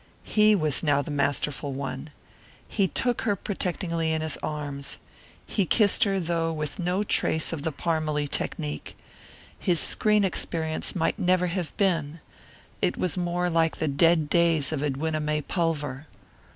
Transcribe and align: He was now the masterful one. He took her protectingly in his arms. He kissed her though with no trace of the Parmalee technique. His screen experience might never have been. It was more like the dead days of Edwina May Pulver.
He 0.23 0.55
was 0.55 0.81
now 0.81 1.03
the 1.03 1.11
masterful 1.11 1.73
one. 1.73 2.09
He 2.67 2.87
took 2.87 3.21
her 3.21 3.35
protectingly 3.35 4.11
in 4.13 4.21
his 4.23 4.35
arms. 4.41 4.97
He 5.45 5.67
kissed 5.67 6.05
her 6.05 6.19
though 6.19 6.51
with 6.51 6.79
no 6.79 7.03
trace 7.03 7.53
of 7.53 7.61
the 7.61 7.71
Parmalee 7.71 8.27
technique. 8.27 8.97
His 9.59 9.79
screen 9.79 10.23
experience 10.23 10.95
might 10.95 11.19
never 11.19 11.45
have 11.45 11.77
been. 11.77 12.19
It 12.81 12.97
was 12.97 13.15
more 13.15 13.47
like 13.47 13.77
the 13.77 13.87
dead 13.87 14.27
days 14.27 14.71
of 14.71 14.81
Edwina 14.81 15.19
May 15.19 15.39
Pulver. 15.43 16.07